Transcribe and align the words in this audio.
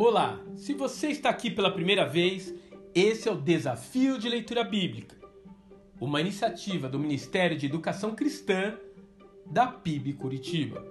Olá, 0.00 0.38
se 0.54 0.74
você 0.74 1.08
está 1.08 1.28
aqui 1.28 1.50
pela 1.50 1.72
primeira 1.72 2.06
vez, 2.06 2.54
esse 2.94 3.28
é 3.28 3.32
o 3.32 3.34
Desafio 3.34 4.16
de 4.16 4.28
Leitura 4.28 4.62
Bíblica, 4.62 5.16
uma 6.00 6.20
iniciativa 6.20 6.88
do 6.88 7.00
Ministério 7.00 7.58
de 7.58 7.66
Educação 7.66 8.14
Cristã 8.14 8.78
da 9.44 9.66
PIB 9.66 10.12
Curitiba. 10.12 10.86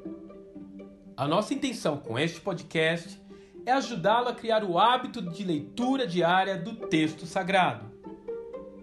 A 1.16 1.26
nossa 1.26 1.54
intenção 1.54 1.96
com 1.96 2.20
este 2.20 2.42
podcast 2.42 3.18
é 3.66 3.72
ajudá-lo 3.72 4.28
a 4.28 4.36
criar 4.36 4.66
o 4.66 4.78
hábito 4.78 5.22
de 5.22 5.42
leitura 5.42 6.06
diária 6.06 6.58
do 6.58 6.76
texto 6.76 7.26
sagrado, 7.26 7.86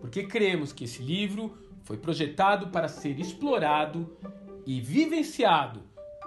porque 0.01 0.23
cremos 0.23 0.73
que 0.73 0.85
esse 0.85 1.03
livro 1.03 1.55
foi 1.83 1.99
projetado 1.99 2.69
para 2.69 2.89
ser 2.89 3.21
explorado 3.21 4.17
e 4.65 4.81
vivenciado 4.81 5.83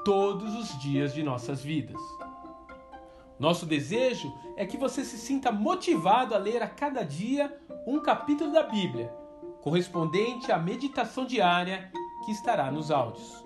todos 0.05 0.53
os 0.53 0.79
dias 0.83 1.15
de 1.15 1.23
nossas 1.23 1.63
vidas. 1.63 1.99
Nosso 3.39 3.65
desejo 3.65 4.33
é 4.55 4.65
que 4.65 4.77
você 4.77 5.05
se 5.05 5.17
sinta 5.17 5.51
motivado 5.51 6.33
a 6.33 6.37
ler 6.37 6.63
a 6.63 6.67
cada 6.67 7.03
dia 7.03 7.55
um 7.85 7.99
capítulo 7.99 8.51
da 8.51 8.63
Bíblia, 8.63 9.13
correspondente 9.61 10.51
à 10.51 10.57
meditação 10.57 11.25
diária 11.25 11.91
que 12.25 12.31
estará 12.31 12.71
nos 12.71 12.89
áudios. 12.89 13.45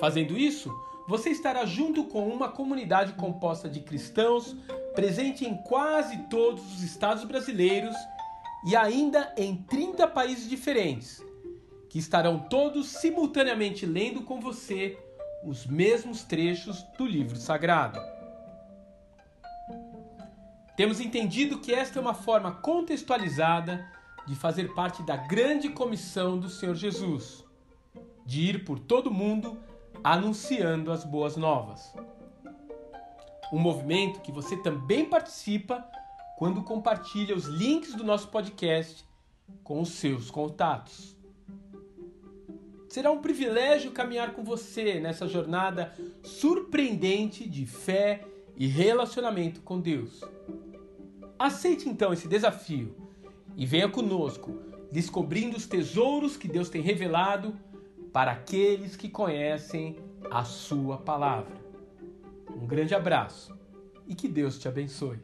Fazendo 0.00 0.38
isso, 0.38 0.72
você 1.06 1.30
estará 1.30 1.66
junto 1.66 2.04
com 2.04 2.26
uma 2.28 2.48
comunidade 2.48 3.12
composta 3.12 3.68
de 3.68 3.80
cristãos 3.80 4.56
presente 4.94 5.44
em 5.44 5.54
quase 5.62 6.16
todos 6.30 6.64
os 6.74 6.82
estados 6.82 7.24
brasileiros 7.24 7.94
e 8.66 8.74
ainda 8.74 9.34
em 9.36 9.54
30 9.54 10.08
países 10.08 10.48
diferentes, 10.48 11.22
que 11.90 11.98
estarão 11.98 12.38
todos 12.38 12.88
simultaneamente 12.88 13.84
lendo 13.84 14.22
com 14.22 14.40
você 14.40 14.98
os 15.44 15.66
mesmos 15.66 16.24
trechos 16.24 16.82
do 16.98 17.04
livro 17.04 17.36
sagrado. 17.36 18.15
Temos 20.76 21.00
entendido 21.00 21.58
que 21.58 21.72
esta 21.72 21.98
é 21.98 22.02
uma 22.02 22.12
forma 22.12 22.52
contextualizada 22.52 23.90
de 24.26 24.34
fazer 24.34 24.74
parte 24.74 25.02
da 25.02 25.16
grande 25.16 25.70
comissão 25.70 26.38
do 26.38 26.50
Senhor 26.50 26.74
Jesus, 26.74 27.44
de 28.26 28.42
ir 28.42 28.64
por 28.64 28.78
todo 28.78 29.06
o 29.06 29.14
mundo 29.14 29.58
anunciando 30.04 30.92
as 30.92 31.02
boas 31.02 31.36
novas. 31.36 31.94
Um 33.50 33.58
movimento 33.58 34.20
que 34.20 34.30
você 34.30 34.56
também 34.56 35.06
participa 35.06 35.82
quando 36.36 36.62
compartilha 36.62 37.34
os 37.34 37.46
links 37.46 37.94
do 37.94 38.04
nosso 38.04 38.28
podcast 38.28 39.02
com 39.64 39.80
os 39.80 39.90
seus 39.90 40.30
contatos. 40.30 41.16
Será 42.88 43.10
um 43.10 43.22
privilégio 43.22 43.92
caminhar 43.92 44.32
com 44.34 44.44
você 44.44 45.00
nessa 45.00 45.26
jornada 45.26 45.94
surpreendente 46.22 47.48
de 47.48 47.64
fé 47.64 48.26
e 48.56 48.66
relacionamento 48.66 49.60
com 49.60 49.80
Deus. 49.80 50.20
Aceite 51.38 51.88
então 51.88 52.12
esse 52.12 52.26
desafio 52.26 52.94
e 53.56 53.66
venha 53.66 53.88
conosco, 53.88 54.58
descobrindo 54.90 55.56
os 55.56 55.66
tesouros 55.66 56.36
que 56.36 56.48
Deus 56.48 56.70
tem 56.70 56.80
revelado 56.80 57.54
para 58.12 58.32
aqueles 58.32 58.96
que 58.96 59.08
conhecem 59.08 59.98
a 60.30 60.44
Sua 60.44 60.96
palavra. 60.96 61.54
Um 62.50 62.66
grande 62.66 62.94
abraço 62.94 63.54
e 64.06 64.14
que 64.14 64.28
Deus 64.28 64.58
te 64.58 64.66
abençoe. 64.66 65.18